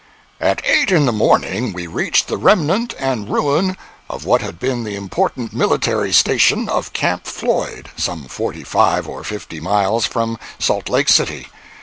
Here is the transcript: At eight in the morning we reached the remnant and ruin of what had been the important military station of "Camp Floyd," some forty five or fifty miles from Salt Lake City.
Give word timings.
At 0.39 0.65
eight 0.65 0.91
in 0.91 1.05
the 1.05 1.11
morning 1.11 1.73
we 1.73 1.85
reached 1.85 2.27
the 2.27 2.37
remnant 2.39 2.95
and 2.97 3.29
ruin 3.29 3.77
of 4.09 4.25
what 4.25 4.41
had 4.41 4.57
been 4.57 4.83
the 4.83 4.95
important 4.95 5.53
military 5.53 6.11
station 6.11 6.67
of 6.67 6.91
"Camp 6.93 7.27
Floyd," 7.27 7.87
some 7.97 8.25
forty 8.25 8.63
five 8.63 9.07
or 9.07 9.23
fifty 9.23 9.59
miles 9.59 10.07
from 10.07 10.39
Salt 10.57 10.89
Lake 10.89 11.07
City. 11.07 11.49